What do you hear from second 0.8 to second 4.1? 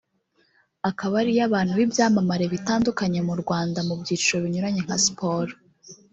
akaba aria bantu b’ibyamamare bitandukanye mu Rwanda mu